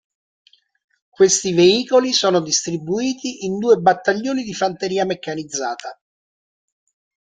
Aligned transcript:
Questi 1.09 1.53
veicoli 1.53 2.11
sono 2.13 2.41
distribuiti 2.41 3.45
in 3.45 3.59
due 3.59 3.77
battaglioni 3.77 4.41
di 4.41 4.51
fanteria 4.55 5.05
meccanizzata. 5.05 5.95